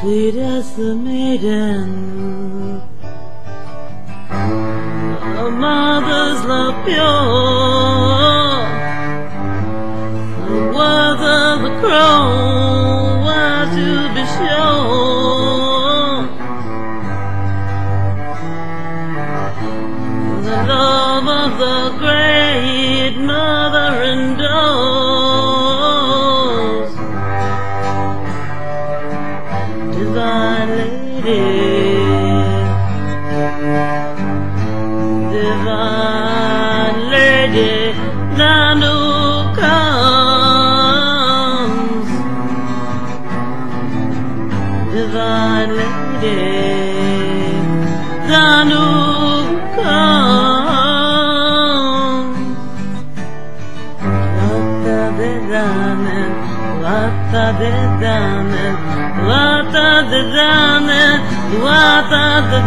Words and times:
Sweet 0.00 0.36
as 0.36 0.76
the 0.76 0.94
maiden, 0.94 2.80
a 4.30 5.50
mother's 5.50 6.44
love 6.44 6.84
pure. 6.84 7.04
The 10.46 10.60
words 10.76 11.22
of 11.22 11.62
the 11.62 11.72
crow 11.80 12.53
Divine 35.34 36.98
Lady, 37.14 37.76
thine 38.38 38.82
who 38.86 38.98
comes. 39.60 40.94
Divine 44.94 45.72
Lady, 45.80 46.42
thine 48.30 48.70
who 48.70 48.88
comes. 49.76 50.64
Lata 56.84 57.46
de 57.58 57.72
danen, 58.00 58.76
lata 59.28 59.90
de 60.10 60.20
danen, 60.36 61.18
lata 61.64 62.26
de 62.50 62.60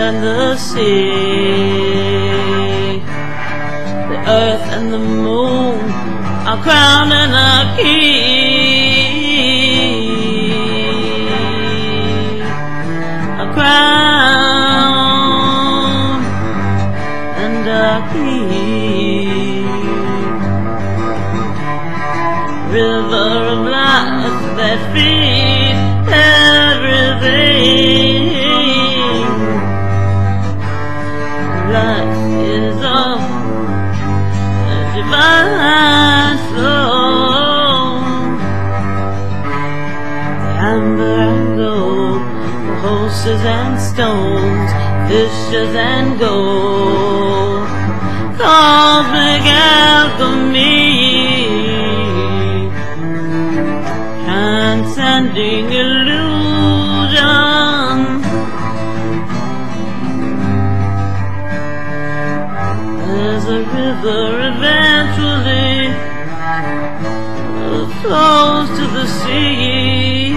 and 0.00 0.22
the 0.22 0.56
sea. 0.56 1.00
The 4.10 4.18
earth 4.40 4.66
and 4.76 4.92
the 4.92 4.98
moon 4.98 5.78
are 6.48 6.60
crowning 6.62 7.32
a 7.50 7.76
king. 7.76 8.00
A 13.44 13.46
crown 13.54 13.90
and 17.44 17.66
a 17.68 17.90
king. 18.12 19.64
River 22.72 23.30
of 23.54 23.60
life 23.66 24.40
that 24.56 24.78
feeds 24.94 25.49
is 31.80 32.76
of 32.76 33.20
a 34.72 34.80
divine 34.96 36.36
flow. 36.48 36.88
Oh. 36.92 38.28
The 40.42 40.52
amber 40.72 41.16
and 41.30 41.56
gold, 41.56 42.22
the 42.66 42.74
horses 42.84 43.42
and 43.58 43.74
stones, 43.80 44.70
fishes 45.08 45.72
and 45.74 46.18
gold, 46.18 47.66
cosmic 48.38 49.69
flows 68.50 68.68
to 68.78 68.86
the 68.98 69.06
sea. 69.06 70.32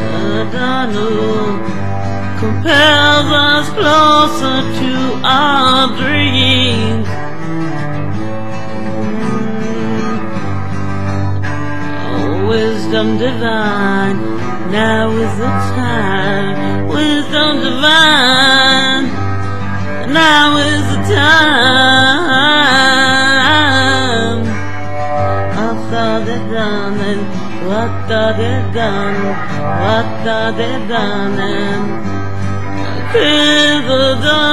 The 0.00 0.48
Danube 0.54 1.64
compels 2.42 3.28
us 3.46 3.66
closer 3.78 4.58
to 4.80 4.92
our 5.24 5.88
dreams. 6.00 7.08
Oh, 12.06 12.46
wisdom 12.48 13.18
divine, 13.18 14.18
now 14.70 15.10
is 15.10 15.34
the 15.42 15.52
time. 15.78 16.86
Wisdom 16.86 17.52
divine. 17.68 19.06
Now 20.12 20.56
is 20.56 20.84
the 20.92 21.14
time. 21.14 22.03
After 26.34 26.42
the 26.42 26.54
done 26.54 26.98
and 27.00 27.22
what 27.68 28.12
are 28.18 28.32
they 28.34 28.72
done? 28.74 29.24
What 29.82 30.26
are 34.26 34.43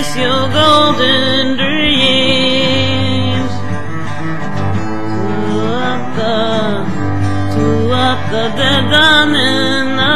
chase 0.00 0.16
your 0.16 0.48
golden 0.58 1.56
dreams. 1.60 3.52
Tuatha, 5.44 6.38
tuatha 7.52 8.44
dedanena, 8.58 10.14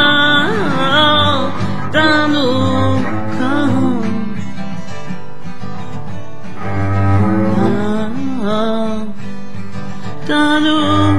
Danu 1.93 2.47
comes. 3.37 4.43
Danu 10.27 10.77
comes. 11.01 11.14